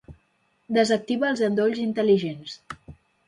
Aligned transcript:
Desactiva 0.77 1.29
els 1.33 1.45
endolls 1.49 1.83
intel·ligents. 1.85 2.57